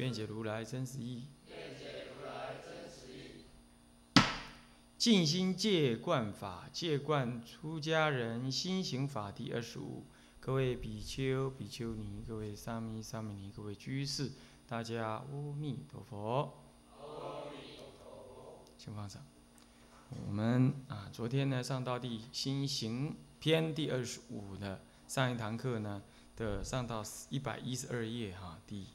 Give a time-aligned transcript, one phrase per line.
[0.00, 1.24] 愿解如来真实义。
[4.96, 10.06] 静心戒观法，戒观出家人心行法第二十五。
[10.40, 14.32] 各位比丘、比丘尼，各位沙弥、沙弥尼，各位居士，
[14.66, 16.54] 大家阿弥陀佛。
[16.98, 19.22] 阿弥陀佛请放上。
[20.26, 26.02] 我们啊，昨天呢上到第心行篇第二十五的上一堂课呢
[26.36, 28.86] 的上到一百一十二页哈，第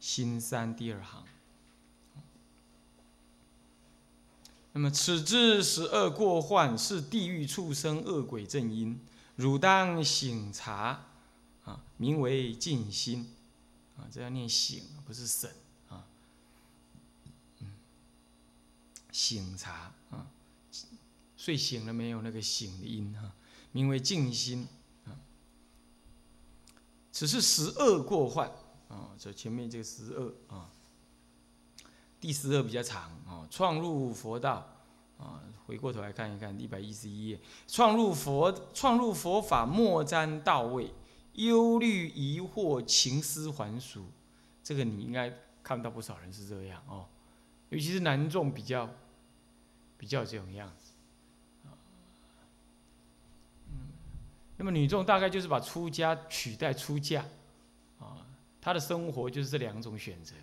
[0.00, 1.24] 心三第二行。
[4.72, 8.98] 那么此之十恶过患是地狱畜生恶鬼正因，
[9.36, 11.06] 汝当醒察
[11.64, 13.32] 啊，名为静心
[13.96, 15.48] 啊，这要念醒，不是省。
[19.12, 20.30] 醒察啊，
[21.36, 22.22] 睡醒了没有？
[22.22, 23.32] 那个醒的音哈，
[23.72, 24.66] 名为静心
[25.04, 25.18] 啊。
[27.10, 28.50] 此是十恶过患
[28.90, 30.68] 啊，这前面这个十二啊，
[32.20, 33.46] 第十二比较长啊。
[33.48, 34.66] 创入佛道
[35.18, 40.92] 啊，回过头来看一看一百一十一页，创入佛创入佛法莫沾道位，
[41.34, 44.06] 忧虑疑惑情思还俗，
[44.62, 45.32] 这个你应该
[45.62, 47.06] 看到不少人是这样哦。
[47.68, 48.90] 尤其是男众比较，
[49.96, 50.92] 比较这种样子，
[53.68, 53.92] 嗯，
[54.56, 57.24] 那么女众大概就是把出家取代出嫁，
[58.60, 60.34] 他的生活就是这两种选择。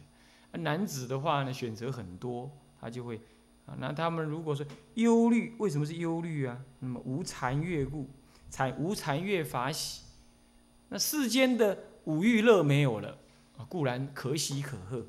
[0.52, 2.50] 男子的话呢，选择很多，
[2.82, 3.20] 他就会，
[3.66, 4.66] 啊，那他们如果说
[4.96, 6.58] 忧虑，为什么是忧虑啊？
[6.80, 8.08] 那么无禅悦故，
[8.50, 10.04] 禅无禅悦法喜，
[10.90, 13.18] 那世间的五欲乐没有了，
[13.70, 15.06] 固然可喜可贺，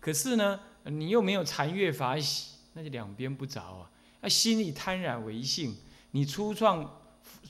[0.00, 0.60] 可是呢？
[0.84, 3.90] 你又没有禅悦法喜，那就两边不着啊！
[4.22, 5.76] 那心里贪染为性，
[6.12, 6.98] 你初创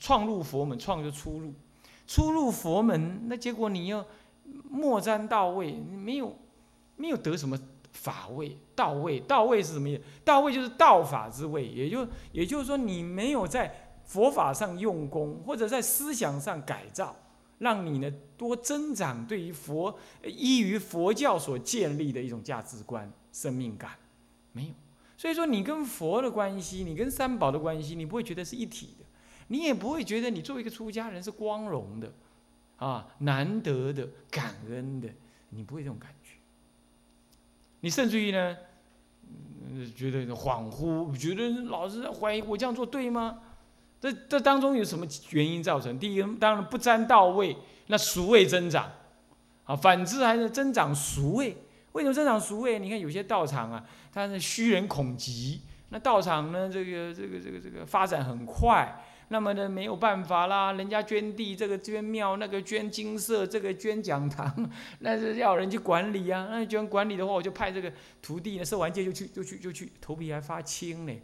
[0.01, 1.53] 创入佛门，创就出入，
[2.05, 4.05] 出入佛门，那结果你又
[4.69, 6.37] 莫沾到位，没有
[6.95, 7.59] 没有得什么
[7.91, 9.19] 法位、道位。
[9.21, 10.03] 道位是什么意思？
[10.23, 17.15] 道位就是道法之位，也就也就是说，你没有在佛法上用功，或者在思想上改造，
[17.59, 23.11] 让你呢多增长对于佛依于佛教所建立的一种价值观。
[23.31, 23.91] 生命感
[24.51, 24.73] 没有，
[25.15, 29.05] 所以说你跟佛的关系，你跟三宝的关系，你不会觉得是一体的，
[29.47, 32.11] 你也不会觉得你作为一个出家人是光荣的，
[32.81, 35.07] 啊，难得的、感恩的，
[35.49, 36.31] 你不会这种感觉。
[37.81, 38.57] 你甚至于呢，
[39.95, 43.37] 觉得恍惚，觉得老是在怀疑我这样做对吗？
[43.99, 45.99] 这这当中有什么原因造成？
[45.99, 47.55] 第一个，当然不沾到位，
[47.85, 48.91] 那俗味增长，
[49.65, 51.55] 啊，反之还是增长俗味。
[51.91, 52.79] 为什么增长俗味？
[52.79, 55.61] 你看有些道场啊，它是虚人恐急。
[55.89, 64.69] 那道场呢，这个这个这个这个发展很快，那么呢没有办法啦，人家捐地，这个捐庙，那个捐金色，这个捐讲堂，
[64.99, 66.49] 那是要人去管理啊。
[66.51, 67.89] 那捐管理的话，我就派这个
[68.21, 71.17] 徒弟呢，受完戒就去就去就去，头皮还发青呢。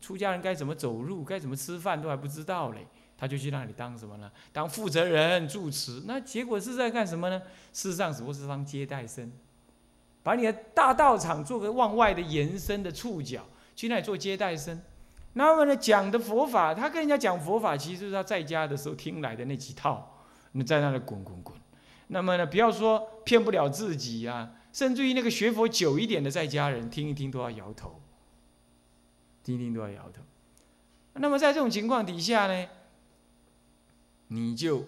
[0.00, 2.84] 出家人该怎么走路，该怎么吃饭都还不知道嘞，
[3.16, 4.28] 他就去那里当什么呢？
[4.52, 6.02] 当负责人住持。
[6.04, 7.40] 那结果是在干什么呢？
[7.72, 9.30] 事实上只不过是当接待生。
[10.24, 13.46] 把你的大道场做个往外的延伸的触角，
[13.76, 14.82] 去那里做接待生。
[15.38, 20.24] 那么呢，讲的佛法，他跟人家讲佛法，其实就是他在家的时候听来的那几套。
[20.52, 21.54] 你在那里滚滚滚。
[22.06, 28.00] 那么呢，不要说骗不了自己啊，甚至于那个学佛久一点的在家人听一听都要摇头，
[29.44, 30.22] 听一听都要摇头。
[31.12, 32.66] 那么在这种情况底下呢，
[34.28, 34.84] 你就。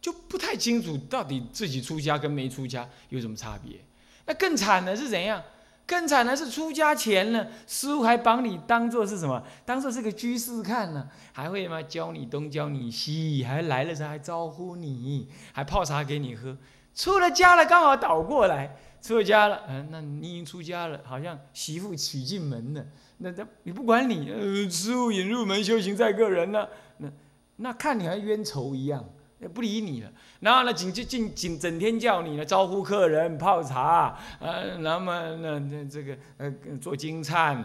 [0.00, 3.78] 就不太清楚到底自己出家跟没出家有什么差别。
[4.24, 5.42] 那更惨的是怎样？
[5.90, 9.42] 更惨的是出家前呢，师傅还把你当做是什么？
[9.64, 16.56] 当做是个居士看呢，还会嘛教你东教你西，还来了时候还招呼你，还泡茶给你喝。
[16.94, 22.86] 出了家了刚好倒过来，出了家了，嗯，那你已经出家了，好像媳妇娶进门了。
[23.18, 26.68] 那那你不管你，呃，师傅引入门，修行在个人呢。
[26.98, 27.08] 那
[27.56, 29.04] 那看你还冤仇一样。
[29.48, 30.10] 不理你了，
[30.40, 37.64] 然后呢，紧就紧紧整天叫你呢招呼客人泡茶，呃，那么那那这个呃做金忏，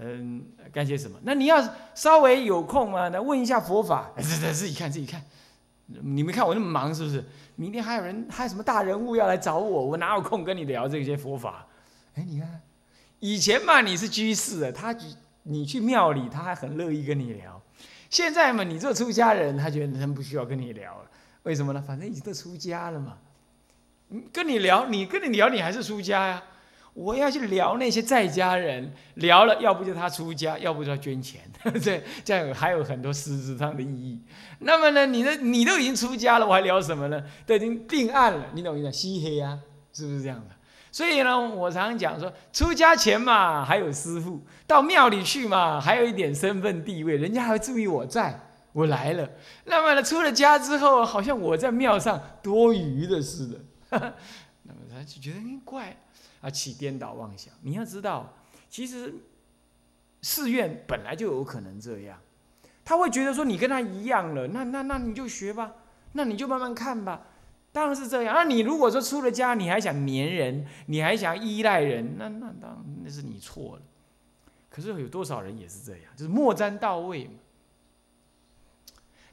[0.00, 0.42] 嗯，
[0.72, 1.18] 干些什么？
[1.22, 1.62] 那你要
[1.94, 5.22] 稍微有空啊，来问一下佛法， 自自己看自己看，
[5.86, 7.24] 你没看我那么忙是不是？
[7.56, 11.66] 明天还有人，还有什么大人物要来找我，我哪有空跟你聊这些佛法？
[12.14, 12.60] 哎，你看，
[13.20, 14.96] 以前嘛你是居士，他
[15.44, 17.61] 你去庙里，他还很乐意跟你聊。
[18.12, 21.10] 现在嘛，你做出家人，他觉得他不需要跟你聊了。
[21.44, 21.82] 为什么呢？
[21.84, 23.16] 反正已经都出家了嘛。
[24.30, 26.42] 跟你聊，你跟你聊，你还是出家呀。
[26.92, 31.40] 我要去聊那些在家人，聊了，要不就他出家，要不就他捐钱，
[31.82, 34.20] 这这样还有很多实质上的意义。
[34.58, 37.24] 那么呢，你的你都已经出家了，我还聊什么呢？
[37.46, 38.92] 都已经定案了，你懂我意思？
[38.92, 39.58] 漆黑啊，
[39.94, 40.54] 是不是这样的？
[40.92, 48.38] 所以呢，我常常讲说，出家前嘛还有师傅，到庙里去嘛还有一点身份地位，人家还会注意我在，
[48.74, 49.26] 我来了。
[49.64, 53.58] 那么呢，出了家之后，好像我在庙上多余的似的，
[54.64, 55.96] 那么他就觉得很怪。
[56.42, 57.54] 啊，起颠倒妄想。
[57.62, 58.34] 你要知道，
[58.68, 59.14] 其实
[60.20, 62.18] 寺院本来就有可能这样，
[62.84, 65.72] 他会觉得说你跟他一样了，那那那你就学吧，
[66.12, 67.22] 那你就慢慢看吧。
[67.72, 68.34] 当然是这样。
[68.34, 73.82] 那你如果说出了家，你还想黏人，你还想依赖人，那那当然那是你错了。
[74.68, 77.32] 可是有多少人也是这样，就是莫沾到位嘛。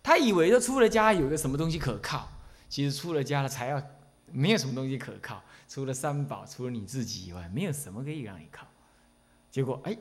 [0.02, 2.30] 他以为说出了家有个什么东西可靠，
[2.70, 3.82] 其实出了家了才要
[4.32, 5.44] 没有什么东西可靠。
[5.68, 8.66] 除了三宝，除了你自己以外，没有什么可以让你靠。
[9.52, 9.96] 结果，哎，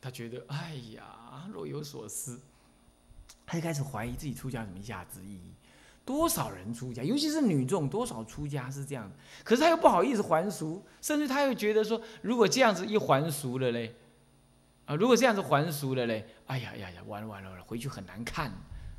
[0.00, 2.40] 他觉得，哎呀，若有所思，
[3.46, 5.52] 他就开始怀疑自己出家有什么价值意义。
[6.06, 9.16] 多少人出家，尤其是女众，多少出家是这样的。
[9.42, 13.94] 可是他又不好意思还俗，甚至他又觉得说，如果这样子一还俗了嘞，
[14.84, 18.52] 啊，如果这样子还俗了嘞，哎呀呀呀，完了完了完了，回去很难看。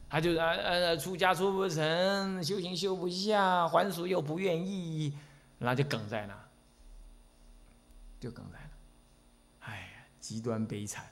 [0.10, 5.14] 他就啊呃，出家出不成，修行修不下，还俗又不愿意。
[5.60, 6.38] 然后就梗在那，
[8.20, 11.06] 就梗在那，哎呀，极端悲惨，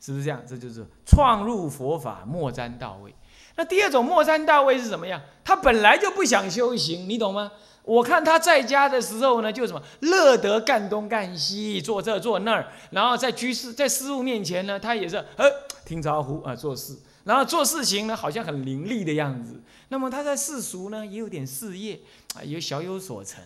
[0.00, 0.40] 是不是这样？
[0.46, 3.12] 这就是创入佛法莫沾到位。
[3.58, 5.20] 那第二种莫沾到位是什么样？
[5.42, 7.50] 他本来就不想修行，你懂吗？
[7.82, 15.44] 我看他在家的时候呢，就什么乐得干东干西，做这做那儿，然后在居士在师傅面前呢，他也是呃
[15.84, 19.60] 听招呼啊做事，然后做事情呢好像很伶俐的样子。
[19.88, 21.98] 那么他在世俗呢也有点事业。
[22.36, 23.42] 啊，有小有所成。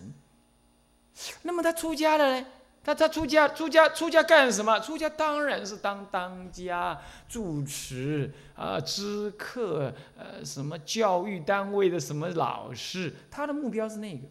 [1.41, 2.45] 那么他出家了呢？
[2.83, 4.77] 他他出家出家出家干什么？
[4.79, 6.99] 出家当然是当当家、
[7.29, 13.13] 主持啊、知客，呃，什么教育单位的什么老师。
[13.31, 14.27] 他的目标是那个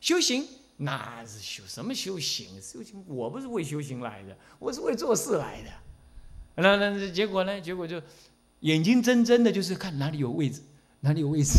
[0.00, 0.46] 修行，
[0.76, 2.62] 那是修什么修行？
[2.62, 5.70] 修行我不是为修行来的，我是为做事来的。
[6.62, 7.60] 那那结果呢？
[7.60, 8.00] 结果就
[8.60, 10.62] 眼睛睁睁的，就是看哪里有位置。
[11.00, 11.52] 哪里有位置？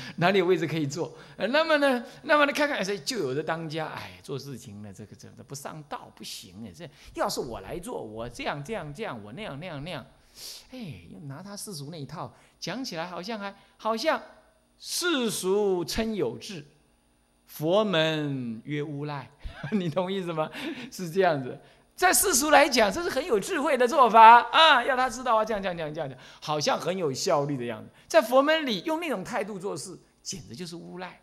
[0.16, 1.12] 哪里有位置可以坐？
[1.36, 2.04] 那么呢？
[2.22, 2.52] 那么呢？
[2.52, 3.86] 看看谁就有的当家。
[3.86, 6.72] 哎，做事情呢，这个这这不上道不行哎。
[6.72, 10.06] 这要是我来做，我这样这样这样，我那样那样那样，
[10.70, 14.20] 哎，拿他世俗那一套讲起来，好像还好像
[14.78, 16.64] 世俗称有志，
[17.46, 19.30] 佛门曰无赖。
[19.72, 20.50] 你懂意思吗？
[20.90, 21.58] 是这样子。
[21.98, 24.84] 在世俗来讲，这是很有智慧的做法啊！
[24.84, 26.10] 要他知道啊，这样这样这样这样，
[26.40, 27.90] 好像很有效率的样子。
[28.06, 31.20] 在佛门里用那种态度做事，简直就是无赖。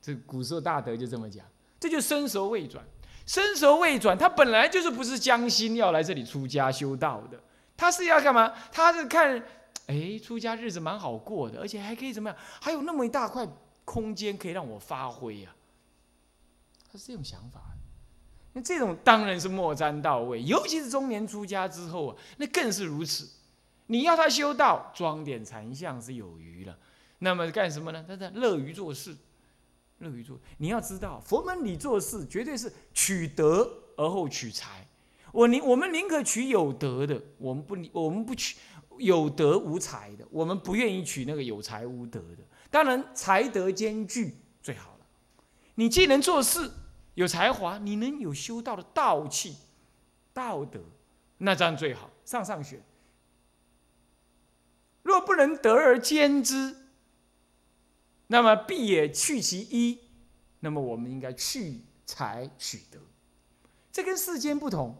[0.00, 1.46] 这古时候大德就这么讲，
[1.78, 2.84] 这就身熟未转。
[3.24, 7.40] 身熟未转，他本来就是不是将心要来这里出家修道的，
[7.76, 8.52] 他是要干嘛？
[8.72, 9.40] 他是看，
[9.86, 12.36] 哎，出家日子蛮好过的，而且还可以怎么样？
[12.60, 13.46] 还有那么一大块
[13.84, 15.54] 空间可以让我发挥呀。
[16.90, 17.60] 他是这种想法。
[18.54, 23.26] 那这种当然是莫沾到位，尤其是中年出家之后啊，那更是如此。
[23.86, 26.78] 你要他修道，装点禅相是有余了。
[27.18, 28.04] 那么干什么呢？
[28.06, 29.16] 他在乐于做事，
[29.98, 30.38] 乐于做。
[30.58, 34.86] 你要知道，佛门里做事绝对是取德而后取财。
[35.32, 38.56] 我宁我们宁可取有德的，我们不我们不取
[38.98, 42.44] 有德无才的，我们不愿意取那个有才无德的。
[42.70, 45.06] 当然，才德兼具最好了。
[45.76, 46.70] 你既能做事。
[47.14, 49.56] 有才华，你能有修道的道气、
[50.32, 50.80] 道德，
[51.38, 52.10] 那这样最好。
[52.24, 52.80] 上上选，
[55.02, 56.76] 若不能得而兼之，
[58.28, 59.98] 那么必也去其一。
[60.60, 63.00] 那么我们应该去才取德，
[63.90, 64.96] 这跟世间不同。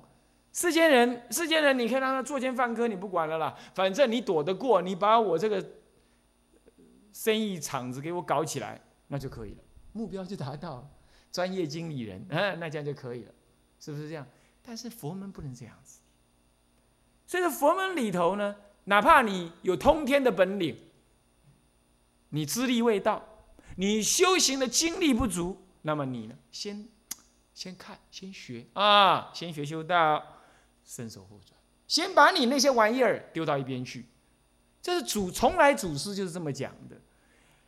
[0.53, 5.65] 世间人，世间人，你可以让他作奸犯科，你不管了啦，反正你躲得过，你把我这个
[7.13, 10.91] 生意场子给我搞起来，那就可以了，目标就达到了。
[11.33, 13.33] 专业经理人，嗯， 那这样就可以了，
[13.81, 14.25] 是不是这样？
[14.63, 15.99] 但是佛门不能这样子。
[17.27, 20.77] 所以说佛门里头呢，哪怕你有通天的本领，
[22.29, 23.27] 你资历未到，
[23.77, 26.87] 你修行的精力不足，那么你呢，先
[27.55, 30.23] 先看，先学啊，先学修道，
[30.85, 31.57] 伸手后转，
[31.89, 34.07] 先把你那些玩意儿丢到一边去，
[34.83, 37.01] 这是祖从来祖师就是这么讲的。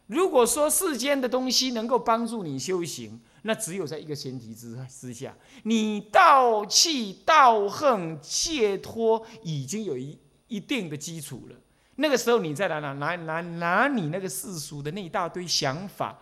[0.06, 11.56] 如果说世间的东西能够帮助你修行，那只有在一个前提之之下，你道气、道恨、解脱已经有一一定的基础了。
[11.96, 16.18] 那个时候，你再来拿拿拿拿你那个世俗的那一大堆想法，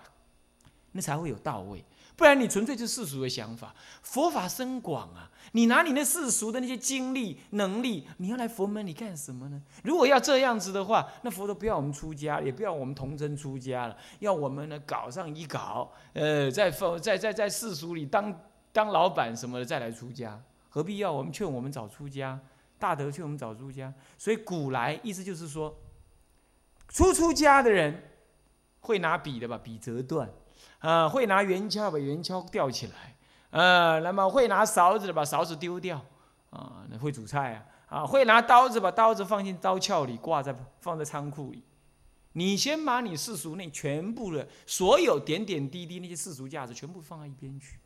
[0.91, 1.85] 那才会有到位。
[2.17, 3.75] 不然你纯粹是世俗的想法。
[4.03, 9.61] 佛法深广啊，你拿你那世俗的那些精力能力，你要来佛门你干什么呢？
[9.83, 18.41] 如果要这样子的话，那佛都不要我们出家，也不要我们童真出家了，要我们呢搞上一搞，呃，在佛在在在世俗里当
[18.73, 22.39] 当老板什么的再来出家，何必要我们劝我们早出家？
[22.79, 25.79] 大德劝我们早出家，所以古来意思就是说，
[26.89, 28.11] 初出家的人
[28.81, 30.29] 会拿笔的把笔折断，
[30.83, 33.17] 啊，会拿圆锹把圆锹吊起来，
[33.59, 36.05] 啊，那么会拿勺子的把勺子丢掉，
[36.51, 37.55] 啊，会煮菜
[37.89, 41.65] 啊，啊，会拿刀子把刀子放进刀鞘里挂在放在仓库里。
[42.33, 47.79] 你先把你世俗那全部的所有点点滴滴那些世俗价值全部放在一边去，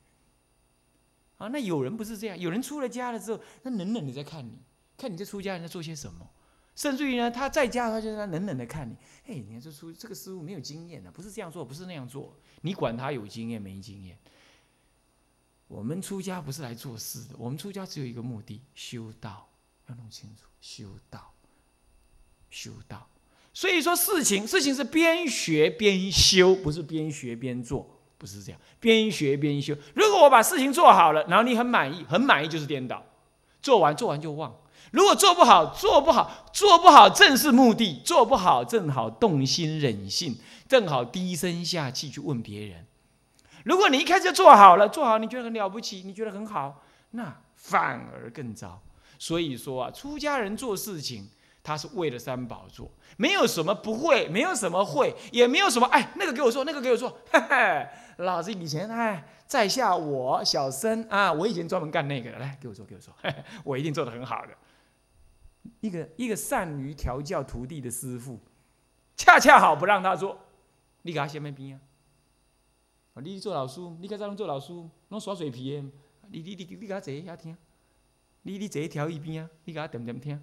[1.38, 4.59] 啊，那有人不是这样，有人出了家了之后，他冷冷的在看你。
[4.99, 6.26] 看你这出家人在做些什么，
[6.76, 8.95] 甚至于呢，他在家他就在冷冷的看你。
[9.26, 12.37] 哎，你看这出这个师傅没有经验的，不是这样做，不是那样做。
[12.61, 14.16] 你管他有经验没经验？
[15.66, 19.49] 我们出家不是来做事的，我们出家只有一个目的：修道。
[19.88, 21.33] 要弄清楚，修道，
[22.50, 23.09] 修道。
[23.54, 28.61] 所以说事情事情是边学边修，不是边学边做，不是这样。
[28.80, 29.76] 边学边修。
[29.95, 33.00] 如果我把事情做好了，然后你很满意，很满意就是颠倒，
[33.62, 34.54] 做完做完就忘。
[34.93, 40.37] 如果做不好，做不好，做不好正是目的；做不好，正好动心忍性，
[40.69, 42.87] 正好低声下气去问别人。
[43.64, 48.81] 如果你一开始就做好了，做好你觉得很了不起，你觉得很好，那反而更糟。
[49.19, 51.28] 所以说啊，出家人做事情，
[51.64, 57.19] 他是为了三宝做，没有什么不会，没有什么会，也没有什么哎，那个给我做，那个给我做。
[57.33, 57.88] 嘿嘿，
[58.19, 63.12] 老子以前哎，在下我小僧啊，我以前专门干那个的，来给我做，给我做，
[63.64, 64.50] 我一定做的很好的。
[65.81, 68.41] 一个一个善于调教徒弟的师傅，
[69.17, 70.39] 恰恰好不让他做，
[71.03, 71.81] 你给他先没边
[73.15, 73.23] 啊！
[73.23, 74.73] 你做老师，你该怎样做老师？
[75.09, 75.83] 拢耍嘴皮的，
[76.29, 77.57] 你你你你给他坐遐听，
[78.43, 80.43] 你你坐调一边啊，你给他点点听。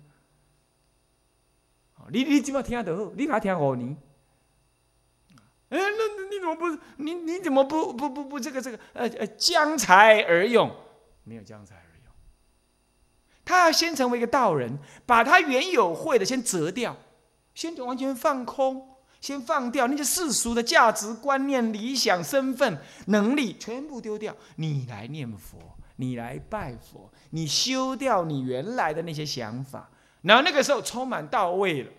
[2.09, 3.11] 你你怎么听得好？
[3.15, 3.95] 你给他听五年。
[5.69, 6.81] 哎，那你怎么不？
[6.97, 10.75] 你你怎么不不不不这个这个呃呃将才而用？
[11.23, 11.82] 没有将才。
[13.45, 16.95] 他要先成为一个道人，把他原有会的先折掉，
[17.53, 18.87] 先完全放空，
[19.19, 24.35] 先放掉那些世俗的价值观念、理想、身份、能力，全部丢掉。
[24.55, 25.57] 你来念佛，
[25.97, 29.89] 你来拜佛，你修掉你原来的那些想法，
[30.21, 31.91] 然后那个时候充满到位了。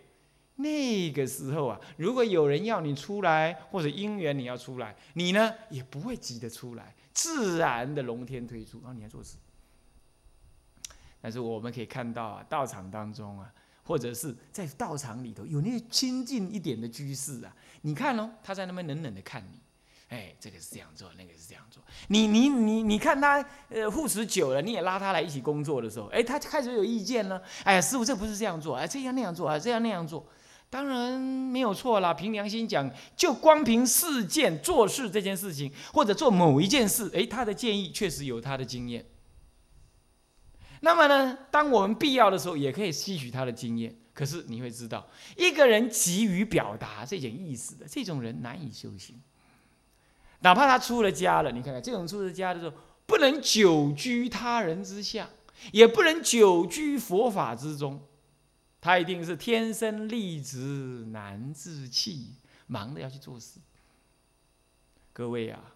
[0.57, 9.37] 那个时候啊，如果有人要你出来，或者因缘你要出来，你呢也不会急着出来，自然的龙天推出，然后你来做事。
[11.25, 13.51] 但是我们可以看到啊，道场当中啊，
[13.83, 19.59] 或者是在道场里头有那些亲近一点的居士啊，你看哦，他在那边冷冷的看你，
[20.11, 21.83] 哎，这个是这样做，那个是这样做。
[22.09, 27.43] 你你你你看他呃护持久了，你也拉他来一起工作的时候，哎，他开始有意见了。
[27.63, 30.29] 哎，师傅这不是这样做，哎，这样那样做，啊，这样那样做，
[30.69, 32.13] 当然没有错啦。
[32.13, 39.03] 凭良心讲，就光凭事件做事这件事情，或者做某一件事，哎，他的建议确实有他的经验。
[40.85, 43.97] 那么呢，当我们必要的时候，也可以吸取他的经验。
[44.13, 49.19] 可是你会知道，一个人急于表达这点意思的这种人难以修行。
[50.41, 52.77] 哪怕他出了家了，你看看这种出了家的时候，
[53.07, 55.31] 不能久居他人之下，
[55.73, 58.03] 也不能久居佛法之中，
[58.83, 60.59] 他一定是天生丽质
[61.07, 62.35] 难自弃，
[62.67, 63.59] 忙的要去做事。
[65.15, 65.73] 各位啊，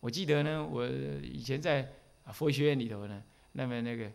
[0.00, 1.88] 我记得呢，我以前在
[2.32, 4.10] 佛学院里头呢，那么那个。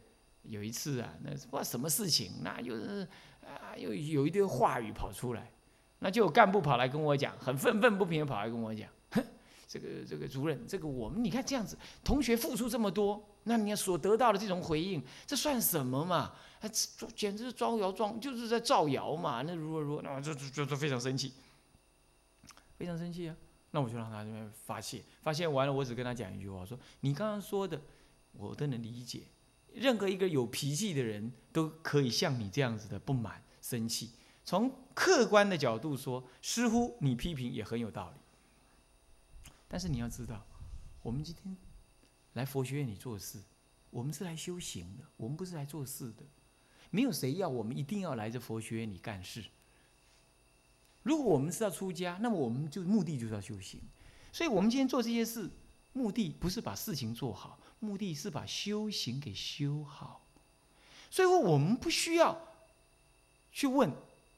[0.47, 3.07] 有一次啊，那不知道什么事情，那又是
[3.41, 5.51] 啊，又有一堆话语跑出来，
[5.99, 9.23] 那就有干部跑来跟我讲，很愤愤不平的跑来跟我讲，哼，
[9.67, 16.33] 这个这个主任，这个我们你看这样子，同学付出这么多，那你所得到的这种回应，这算什么嘛？
[16.61, 19.43] 他简直是招摇撞，就是在造谣嘛。
[19.43, 21.33] 那如果如果，那就就就非常生气，
[22.77, 23.35] 非常生气啊。
[23.71, 27.79] 那我就让他这边发泄，发泄完了，我只跟他讲一句话，说你刚刚说的，
[28.31, 29.23] 我都能理解。
[29.75, 34.12] 任何一个有脾气的人都可以像你这样子的不满、生气。
[34.44, 38.17] 从客观的角度说，似乎你批评也很有道理。
[39.67, 40.46] 但是你要知道，
[41.01, 41.58] 我们今天
[42.34, 43.39] 来佛学院里做事，
[43.89, 46.24] 我们是来修行的，我们不是来做事的。
[46.91, 49.44] 没有谁要我们一定要来这佛学院里干事，
[51.03, 53.82] 如果我们是要出家，那么我们就目的就是要修行。
[54.32, 55.50] 所以，我们今天做这些事，
[55.95, 60.21] 目的不是把事情做好，目的是把修行给修好。
[61.09, 62.37] 所以说，我们不需要
[63.53, 63.89] 去问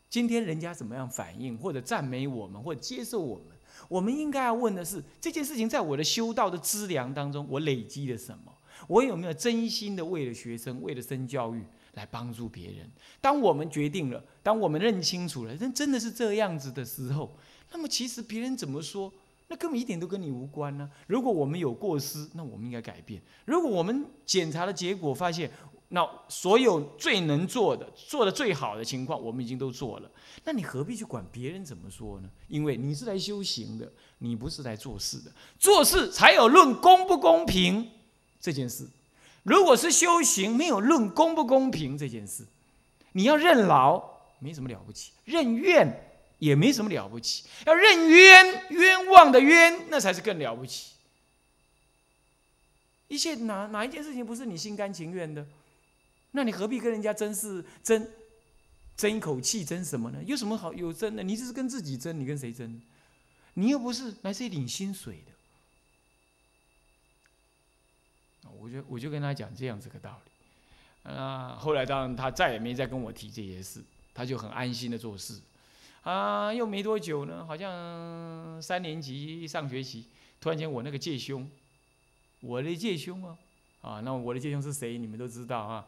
[0.07, 3.47] 今天人家怎么样反应，或者赞美我们，或者接受我们。
[3.89, 8.53] 我们应该要问的是，这件事情在我的修道的资粮当中，我累积了什么？
[8.87, 12.87] 我有没有真心的为了学生，为了生教育来帮助别人？
[13.19, 17.35] 当我们决定了，当我们认清楚了，人真的是这样子的时候，
[17.71, 19.11] 那么其实别人怎么说，
[19.47, 20.89] 那根本一点都跟你无关呢。
[21.07, 23.21] 如果我们有过失，那我们应该改变。
[23.45, 25.49] 如果我们检查的结果发现，
[25.89, 30.11] 那所有最能做的、做的最好的情况，我们已经都做了。
[30.43, 32.29] 那你何必去管别人怎么说呢？
[32.49, 35.31] 因为你是来修行的，你不是来做事的。
[35.57, 37.89] 做事才有论公不公平
[38.41, 38.85] 这件事。
[39.43, 42.45] 如果是修行，没有论公不公平这件事，
[43.13, 44.03] 你要认劳
[44.39, 46.06] 没什么了不起，认怨
[46.39, 50.93] 也没什么了不起，要认冤，冤枉的冤，那才是更了不起。
[53.07, 55.47] 一切哪哪一件事情不是你心甘情愿的？
[56.31, 58.07] 那你何必跟人家争是争，
[58.95, 60.21] 争一口气争什么呢？
[60.25, 61.23] 有什么好有争的？
[61.23, 62.79] 你只是跟自己争，你跟谁争？
[63.53, 65.31] 你又不是来这里领薪水的。
[68.59, 71.11] 我就我就跟他讲这样子个道理。
[71.11, 73.81] 啊，后来当然他再也没再跟我提这些事，
[74.13, 75.39] 他就很安心的做事。
[76.09, 80.05] 啊，又没多久呢，好像三年级上学期，
[80.39, 81.49] 突然间我那个介兄，
[82.39, 83.37] 我的介兄啊，
[83.81, 84.97] 啊，那我的介兄是谁？
[84.97, 85.85] 你们都知道啊。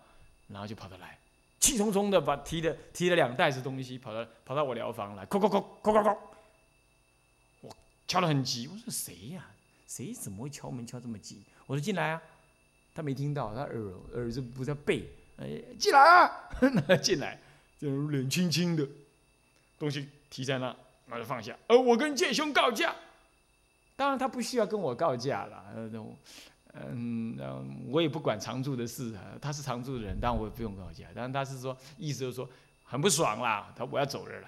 [0.49, 1.17] 然后就跑得来，
[1.59, 6.17] 气冲冲的把提的提了两袋子东西，跑到跑到我疗房来，叩叩叩叩叩叩，
[7.61, 7.69] 我
[8.07, 9.45] 敲得很急，我说谁呀？
[9.87, 11.43] 谁怎么会敲门敲这么急？
[11.67, 12.21] 我说进来啊，
[12.95, 15.07] 他没听到，他耳耳子不在背，
[15.37, 16.49] 哎，进来啊，
[16.99, 17.39] 进来，
[17.77, 18.85] 就脸青青的，
[19.79, 20.75] 东西提在那，
[21.07, 22.93] 那就放下，呃，我跟剑兄告假，
[23.95, 27.35] 当然他不需要跟我告假了，呃，嗯，
[27.89, 31.07] 我也不管常住的事啊，他是常住的人，当然我也不用告假。
[31.15, 32.47] 但是他是说，意思就是说
[32.83, 34.47] 很不爽啦，他我要走人了，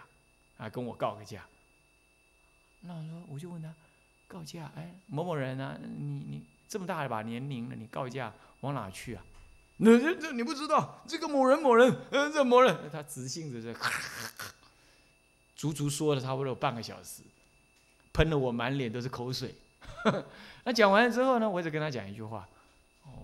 [0.58, 1.44] 啊，跟我告个假。
[2.82, 3.74] 那我说，我就问他，
[4.28, 4.72] 告假？
[4.76, 9.24] 哎，某某人啊，你你这么大一把年龄了，你告假往哪去啊？
[9.78, 13.76] 那这这你不知道，这个某人某人，嗯，这某人，他直性子是，
[15.62, 17.22] 足足说了差不多有半个小时，
[18.14, 19.54] 喷了我满脸都是口水。
[20.66, 22.50] 那讲完了之后呢，我就跟他讲一句话，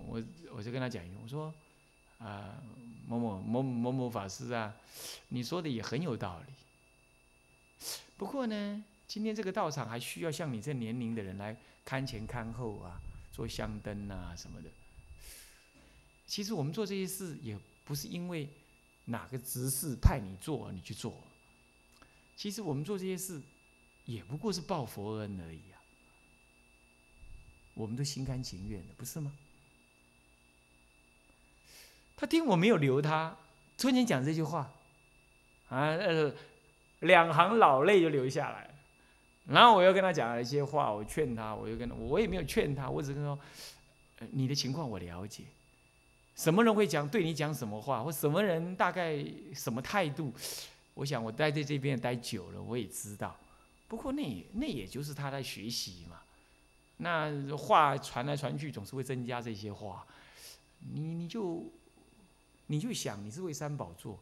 [0.06, 0.22] 我
[0.52, 1.52] 我就跟他讲一句，我说，
[2.20, 2.62] 啊，
[3.08, 4.72] 某某某某某法师啊，
[5.30, 6.54] 你说的也很有道理。
[8.18, 14.70] 不过呢，今天这个道场还需要像你这年龄的人来看前看后啊，做香灯啊什么的。
[16.28, 18.48] 其实我们做这些事也不是因为
[19.06, 21.20] 哪个执事派你做你去做，
[22.38, 23.42] 其实我们做这些事
[24.06, 25.82] 也不过是报佛恩而已啊。
[27.74, 29.34] 我们都心甘情愿的，不是吗？
[32.16, 33.36] 他听我没有留他，
[33.78, 34.72] 突然间讲这句话，
[35.70, 36.34] 啊，呃，
[37.00, 38.70] 两行老泪就流下来。
[39.48, 43.40] 然后我又跟他讲了一些话，我劝他，我又跟他，我也没有劝他，我只跟他说，
[44.32, 45.44] 你的情况我了解，
[46.36, 49.24] 什么人会讲对你讲什么话，或什么人大概
[49.54, 50.34] 什么态度，
[50.98, 53.38] 我想我待在这边待久了，我也知道。
[53.88, 56.22] 不过那也那也就是他在学习嘛。
[56.98, 60.06] 那话传来传去，总是会增加这些话。
[60.80, 61.72] 你你就
[62.66, 64.20] 你就想，你是为三宝做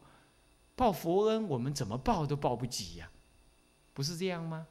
[0.75, 3.09] 报佛恩，我们怎么报都报不及呀，
[3.93, 4.67] 不是这样吗？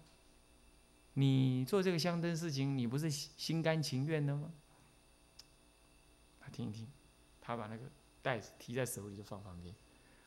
[1.14, 4.53] 你做这个香灯事情，你不是心甘情愿的吗？
[6.40, 6.87] 他听一听，
[7.40, 7.85] 他把那个
[8.21, 9.75] 袋子提在手里就放旁边，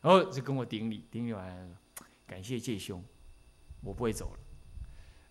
[0.02, 1.78] 然后就跟我顶礼，顶礼完了，
[2.26, 3.04] 感谢介兄，
[3.82, 4.40] 我不会走了。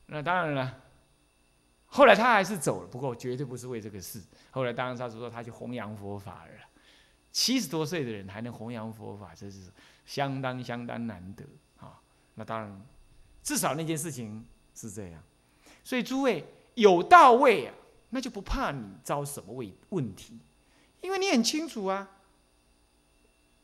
[0.07, 0.83] 那当然了。
[1.89, 4.21] 后来他还是走了，不过绝对不是为这个事。
[4.51, 6.53] 后来当然他说他去弘扬佛法了。
[7.31, 9.71] 七十多岁的人还能弘扬佛法，这是
[10.05, 11.45] 相当相当难得
[11.79, 12.01] 啊。
[12.35, 12.87] 那当然，
[13.43, 15.23] 至少那件事情是这样。
[15.85, 17.75] 所以诸位有到位啊，
[18.11, 20.39] 那就不怕你遭什么问问题，
[21.03, 22.16] 因为你很清楚啊，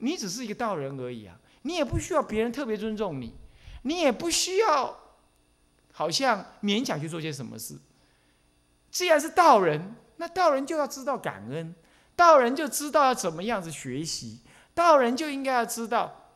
[0.02, 3.36] 你只是一个道人而已啊，你也不需要别人特别尊重你，
[3.82, 4.98] 你也不需要
[5.92, 7.78] 好像勉强去做些什么事。
[8.90, 11.72] 既然是道人，那道人就要知道感恩，
[12.16, 14.40] 道人就知道要怎么样子学习，
[14.74, 16.32] 道人就应该要知道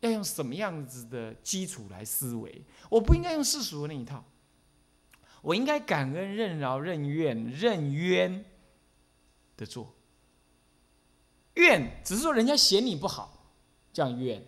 [0.00, 2.64] 要用什么样子的基础来思维。
[2.88, 4.24] 我不应该用世俗的那一套，
[5.42, 8.44] 我应该感恩、任劳、任怨、任冤
[9.56, 9.94] 的做。
[11.54, 13.44] 怨只是说人家嫌你不好，
[13.92, 14.40] 这样怨；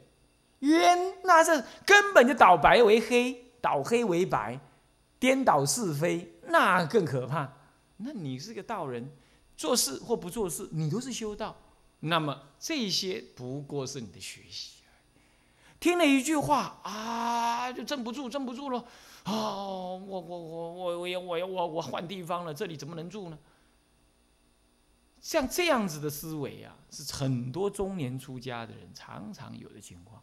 [0.60, 4.58] 冤那是根本就倒白为黑，倒黑为白，
[5.18, 7.52] 颠倒是非，那更可怕。
[7.98, 9.10] 那你是个道人，
[9.56, 11.56] 做事或不做事，你都是修道。
[12.00, 14.82] 那么这些不过是你的学习。
[15.78, 18.84] 听了一句话啊，就镇不住，镇不住了。
[19.24, 23.38] 哦，我我我我我要我要我我换地方了，这里怎么能住呢？
[25.22, 30.22] 像这样子的思维啊，是很多中年出家的人常常有的情况。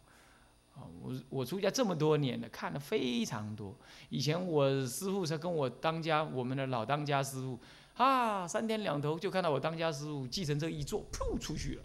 [0.74, 3.76] 啊，我我出家这么多年了，看了非常多。
[4.10, 7.58] 以前我师傅才跟我当家，我们的老当家师傅
[7.96, 11.82] 啊，三天两头就看到我当家师傅计程车一坐，噗出去了，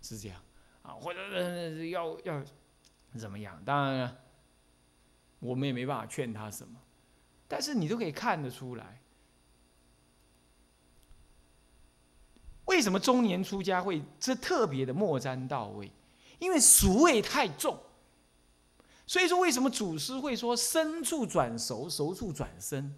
[0.00, 0.40] 是这样
[0.82, 2.44] 啊，或者要要。
[3.16, 3.58] 怎么样？
[3.64, 4.18] 当然，
[5.38, 6.78] 我们也没办法劝他什么，
[7.48, 9.00] 但是你都可以看得出来，
[12.68, 15.90] 为什么中年出家会这特别的莫沾到位？
[16.38, 17.76] 因为俗味太重。
[19.06, 22.94] 所以说，为什么祖师会说“生处转熟，熟处转生”？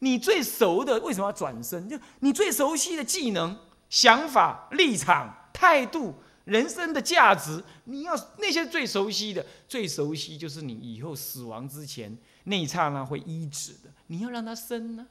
[0.00, 1.88] 你最熟的为什么要转生？
[1.88, 3.56] 就你最熟悉的技能、
[3.88, 6.14] 想法、立场、态度。
[6.44, 13.88] 人生的价值，你要那些最熟悉的，最熟悉就是你以后死亡之前那一刹那会医治的。
[14.08, 15.06] 你要让他生呢，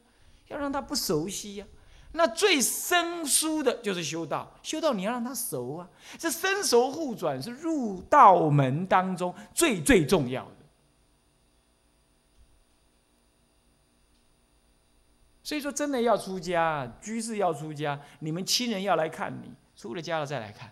[0.49, 1.65] 要让他不熟悉呀。
[2.13, 5.89] 那最生疏的就是修道，修道你要让他熟啊。
[6.17, 10.51] 这生熟互转是入道门当中最最重要的。
[15.43, 20.71] 所以说，真的要出家，居士要出家，你们亲人要来看你，出了家了再来看。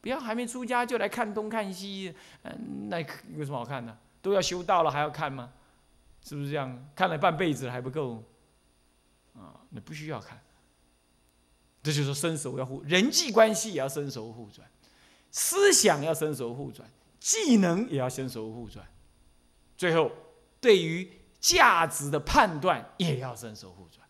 [0.00, 2.98] 不要还没出家就来看东看西，嗯，那
[3.36, 3.96] 有什么好看的？
[4.20, 5.52] 都要修道了还要看吗？
[6.24, 6.86] 是不是这样？
[6.96, 8.22] 看了半辈子还不够，
[9.72, 10.40] 你，不需要看。
[11.82, 14.64] 这就是伸手要互，人际关系也要伸手互转，
[15.32, 18.86] 思想要伸手互转，技能也要伸手互转，
[19.76, 20.12] 最后
[20.60, 24.06] 对于价值的判断也要伸手互转，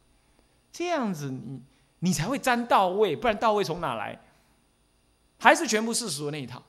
[0.70, 1.62] 这样子你
[2.01, 4.20] 你才会沾到位，不然到位从哪来？
[5.38, 6.62] 还是全部世俗的那一套，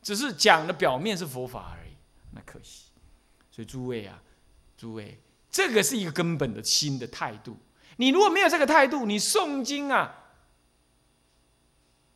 [0.00, 1.92] 只是讲的表面是佛法而已，
[2.30, 2.86] 那可惜。
[3.50, 4.22] 所以诸位啊，
[4.76, 7.58] 诸位，这个是一个根本的新的态度。
[7.96, 10.14] 你如果没有这个态度，你诵经啊，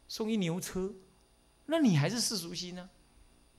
[0.09, 0.93] 送一牛车，
[1.67, 2.89] 那你还是世俗心呢？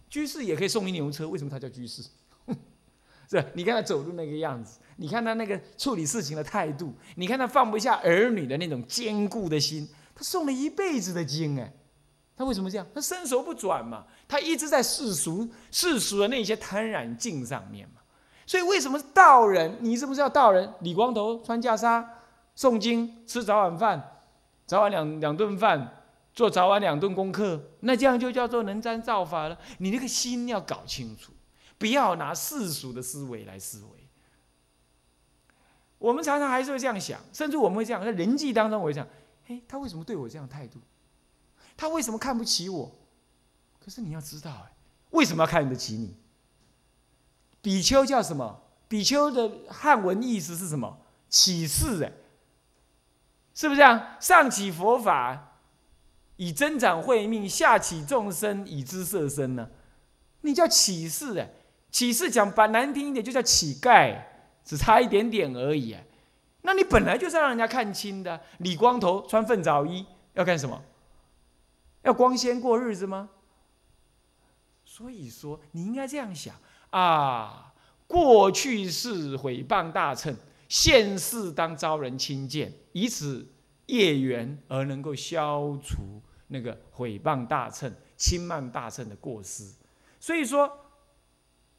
[0.09, 2.03] 居士也可以送一牛车，为什么他叫居士？
[3.29, 11.71] 是你看他走路那个样子，你看他那个处理事情的态度，你看他放不下儿女的那种坚固的心，他送了一辈子的经哎。
[12.35, 12.87] 他为什么这样？
[12.95, 17.98] 他身手不转嘛，他一直在世俗世俗的那些贪染境上面嘛。
[18.49, 19.77] 所以为什么是道人？
[19.79, 20.73] 你是不是要道人？
[20.79, 22.03] 李光头，穿袈裟，
[22.57, 24.23] 诵经，吃早晚饭，
[24.65, 26.01] 早晚两两顿饭，
[26.33, 29.59] 做早晚两顿功课，那这样就叫做能沾造法了。
[29.77, 31.31] 你那个心要搞清楚，
[31.77, 34.09] 不要拿世俗的思维来思维。
[35.99, 39.07] 我们常常还是会这样想，甚至我们会这样在人际当中，我会想：
[39.47, 40.79] 哎，他为什么对我这样态度？
[41.77, 42.91] 他为什么看不起我？
[43.79, 44.73] 可是你要知道，哎，
[45.11, 46.15] 为什么要看得起你？
[47.61, 48.61] 比丘叫什么？
[48.87, 50.99] 比丘的汉文意思是什么？
[51.29, 52.11] 启示，哎，
[53.53, 54.15] 是不是这样？
[54.19, 55.59] 上起佛法，
[56.37, 59.69] 以增长慧命；下起众生，以知色身呢？
[60.41, 61.51] 你叫启示，哎，
[61.91, 64.23] 启示讲把难听一点，就叫乞丐，
[64.63, 66.03] 只差一点点而已，哎，
[66.61, 68.41] 那你本来就是让人家看清的。
[68.57, 70.81] 理光头，穿粪澡衣，要干什么？
[72.03, 73.29] 要光鲜过日子吗？
[74.83, 76.55] 所以说，你应该这样想
[76.89, 77.73] 啊：
[78.07, 80.35] 过去是毁谤大乘，
[80.67, 83.47] 现世当招人亲见，以此
[83.85, 89.63] 业缘而能够消除那个毁谤大乘、轻慢大乘的过失。
[90.19, 90.67] 所以说，《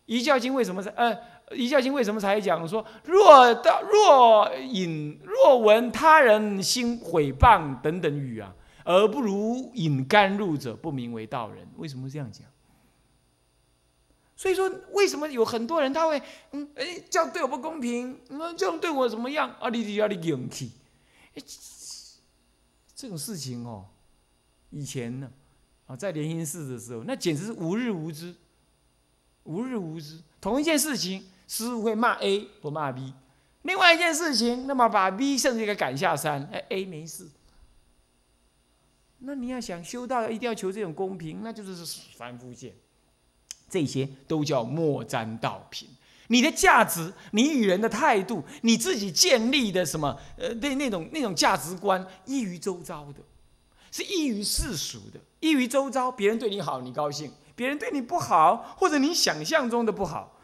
[0.07, 1.15] 一教经》为什么是呃，
[1.55, 8.55] 《一教经》为什么才讲说：若到若引若闻他人心毁谤等等语啊？
[8.83, 11.69] 而不如引甘露者，不名为道人。
[11.77, 12.47] 为什么这样讲？
[14.41, 16.19] 所以说，为什么有很多人他会，
[16.53, 19.55] 嗯，哎，这样对我不公平，嗯，这样对我怎么样？
[19.61, 20.73] 啊，你要你勇气，
[21.35, 21.43] 哎，
[22.95, 23.85] 这种事情哦，
[24.71, 25.31] 以前呢，
[25.87, 28.35] 啊，在莲心寺的时候，那简直是无日无之，
[29.43, 30.19] 无日无之。
[30.41, 33.13] 同一件事情，师傅会骂 A 不骂 B，
[33.61, 37.29] 另外一件事情，那么把 B 甚至给赶下山，哎，A 没事。
[39.19, 41.85] 那你要想修道，一定要求这种公平，那就是
[42.17, 42.75] 凡夫见。
[43.71, 45.89] 这些都叫莫沾道品。
[46.27, 50.17] 你的价值，你与人的态度，你自己建立的什么？
[50.37, 53.21] 呃，那那种那种价值观，异于周遭的，
[53.91, 56.13] 是异于世俗的，异于周遭。
[56.13, 60.39] 别人对你好，你高兴；别人对你不好，或者你想象中的不好，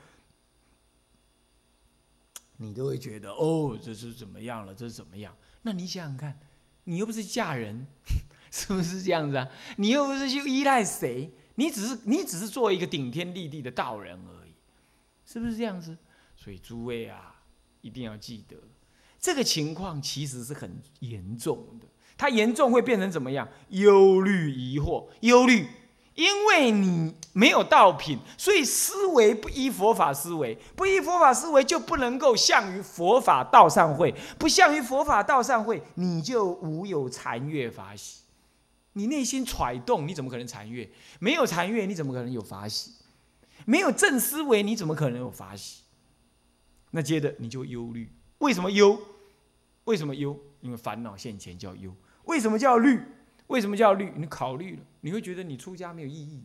[2.57, 4.75] 你都会觉得哦，这是怎么样了？
[4.75, 5.37] 这是怎么样？
[5.63, 6.37] 那你想想看，
[6.83, 7.87] 你又不是嫁人，
[8.51, 9.47] 是不是这样子啊？
[9.77, 11.31] 你又不是去依赖谁？
[11.57, 14.53] 你只是你只是做一个顶天立地的道人而已，
[15.25, 15.97] 是不是这样子？
[16.37, 17.35] 所以诸位啊，
[17.81, 18.57] 一定要记得，
[19.19, 21.87] 这个情况其实是很严重的。
[22.17, 23.47] 它严重会变成怎么样？
[23.71, 25.67] 忧虑、疑惑、忧虑。
[26.15, 38.23] 因为你没有道品，所以思维不依佛法思维，不依佛法思维就不能够向于佛法道上会，不向于佛法道上会，你就无有禅悦法喜。
[38.97, 40.91] 你内心揣动，你怎么可能禅悦？
[41.21, 42.93] 没有禅悦，你怎么可能有法喜？
[43.67, 45.83] 没有正思维，你怎么可能有法喜？
[46.93, 48.99] 那接着你就忧虑，为什么忧？
[49.85, 50.39] 为什么忧？
[50.63, 51.95] 因为烦恼现前叫忧。
[52.25, 52.99] 为什么叫虑？
[53.49, 54.11] 为什么叫虑？
[54.17, 56.43] 你考虑了，你会觉得你出家没有意义。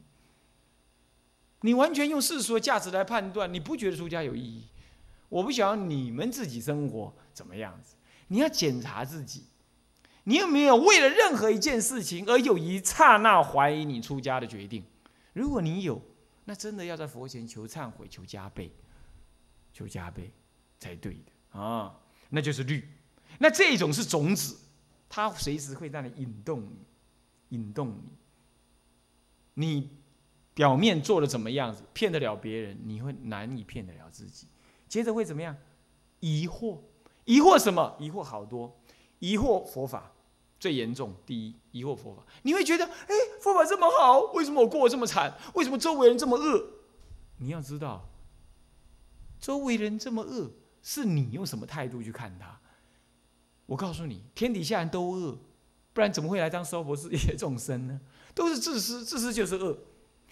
[1.62, 4.66] 你完全用世俗的价值来判断，你不觉得出家有意义？
[5.30, 7.96] 我不晓得你们自己生活怎么样子，
[8.28, 9.46] 你要检查自己，
[10.32, 14.82] 你有没有为了任何一件事情而有一刹那怀疑你出家的决定？
[15.34, 16.02] 如果你有，
[16.46, 18.72] 那真的要在佛前求忏悔，求加倍，
[19.74, 20.32] 求加倍
[20.80, 22.00] 才对的啊！
[22.30, 22.88] 那就是律，
[23.40, 24.58] 那这种是种子，
[25.10, 26.78] 它随时会让你引动你。
[27.50, 27.90] 引动
[29.54, 29.90] 你，你
[30.54, 34.48] 表面做的怎么样子，骗得了别人，你会难以骗得了自己。
[34.88, 35.58] 接着会怎么样？
[36.22, 36.80] 疑惑，
[37.26, 37.98] 疑惑什么？
[38.00, 38.80] 疑惑好多，
[39.20, 40.14] 疑惑佛法
[40.62, 41.14] 最严重。
[41.26, 45.36] 第一，疑惑佛法，你会觉得，哎，佛法这么好，为什么我过得这么惨？
[45.56, 46.68] 为什么周围人这么恶？
[47.40, 48.08] 你要知道，
[49.40, 50.52] 周围人这么恶，
[50.84, 52.60] 是你用什么态度去看他？
[53.66, 55.40] 我告诉你，天底下人都恶。
[55.94, 58.00] 不然怎么会来当娑婆世界众生呢？
[58.34, 59.78] 都是自私，自私就是恶，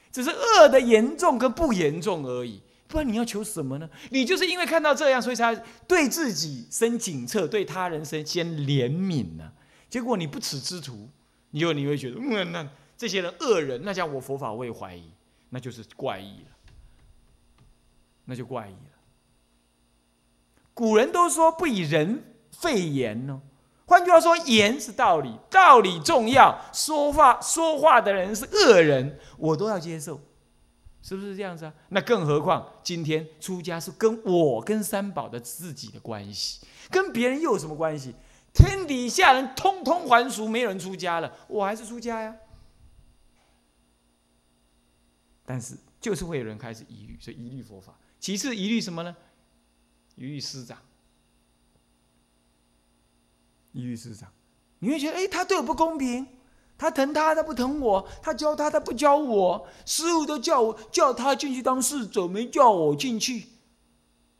[0.09, 2.61] 只是恶的严重跟不严重而已。
[2.87, 3.89] 不然你要求什么呢？
[4.11, 5.53] 你就是因为看到这样，所以才
[5.85, 9.51] 对自己生警策，对他人生先怜悯呢。
[9.89, 11.09] 结果你不耻之徒，
[11.49, 15.11] 你就你会觉得，嗯，那这些人恶人，那叫我佛法会怀疑，
[15.49, 16.51] 那就是怪异了，
[18.25, 18.91] 那就怪异了。
[20.73, 23.41] 古人都说不以人废言呢。
[23.85, 26.63] 换句话说，言是道理，道理重要。
[26.71, 30.21] 说话说话的人是恶人，我都要接受，
[31.01, 31.73] 是不是这样子啊？
[31.87, 36.59] 那更何况今天出家是跟我跟三宝的自己的关系，
[36.91, 38.13] 跟别人又有什么关系？
[38.59, 42.35] 天底下人通通还俗，没人出家了，我还是出家呀。
[45.45, 47.97] 但是就是会有人开始疑虑，所以疑虑佛法。
[48.19, 49.15] 其次疑虑什么呢？
[50.15, 50.77] 疑虑师长。
[53.71, 54.29] 疑虑师长，
[54.79, 56.27] 你会觉得，哎，他对我不公平，
[56.77, 63.45] 他疼他，他不疼我，他教他，他不教我，师傅都叫我叫他进去当侍者，没叫我进去，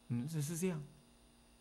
[0.10, 0.84] 嗯，只是这样，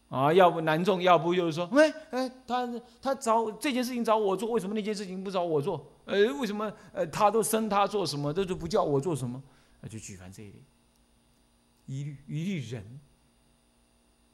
[0.08, 2.68] 啊，要不难众，要不就是说，哎哎，他
[3.00, 5.92] 他找这件事情找我做，为什么那件事情不找我做？
[6.04, 9.42] 呃，为什么呃他都生他做什么，都是不叫我做什么？
[9.80, 10.64] 那就举凡这一类，
[11.86, 13.00] 一律一律人，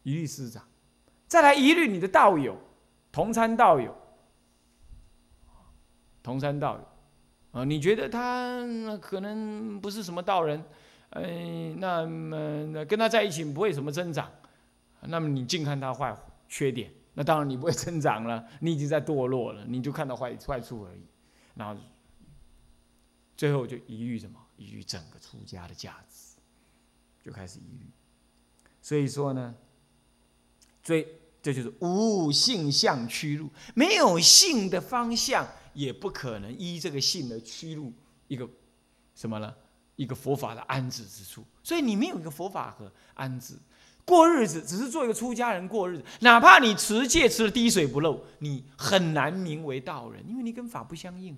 [0.02, 0.62] 一律师长，
[1.26, 2.56] 再来一律你的道友。
[3.12, 3.96] 同参道友，
[6.20, 8.66] 同参道友，啊，你觉得他
[9.00, 10.60] 可能不是什么道人，
[11.10, 14.28] 嗯，那么跟他在一起不会什么增长，
[15.08, 16.16] 那么你净看他坏
[16.48, 21.02] 缺点，那当然你不会 成长了，你已经在堕落了，你就看到坏坏处而已，
[21.54, 21.80] 然后
[23.36, 24.40] 最后就疑虑什么？
[24.56, 26.40] 疑虑整个出家的价值，
[27.24, 27.86] 就开始疑虑。
[28.80, 29.54] 所以说呢，
[30.82, 31.20] 最。
[31.44, 37.92] 这就是无性向驱入，没有性的方向，也不可能依这个性而驱入
[38.28, 38.48] 一个
[39.14, 39.54] 什么呢？
[39.96, 41.44] 一个佛法的安置之处。
[41.62, 43.58] 所以你没有一个佛法和安置，
[44.04, 51.36] 过日子只是做一个出家人过日子，哪怕你持戒持的滴水不漏，你很难名为道人，因为你跟法不相应，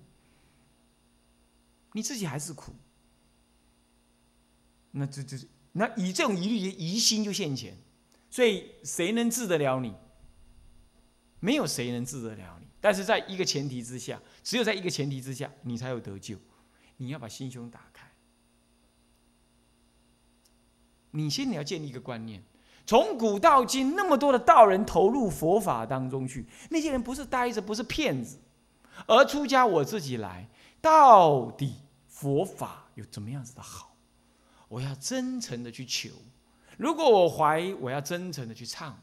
[1.92, 2.74] 你自己还是苦。
[4.90, 5.36] 那这这
[5.72, 7.76] 那以这种疑虑疑心就现前。
[8.28, 9.94] 所以谁能治得了你？
[11.40, 12.66] 没有谁能治得了你。
[12.80, 16.36] 但是在一个前提之下，只有在一个前提之下，你才有得救。
[16.96, 18.10] 你要把心胸打开。
[21.12, 22.42] 你先你要建立一个观念：
[22.86, 28.38] 从古到今，那么多的道人投入佛法当中去，那些人不是呆子，不是骗子，
[29.06, 30.48] 而出家我自己来，
[30.80, 31.74] 到底
[32.06, 33.96] 佛法有怎么样子的好？
[34.68, 36.10] 我要真诚的去求。
[36.76, 38.96] 如果我怀疑，我要真诚的去唱。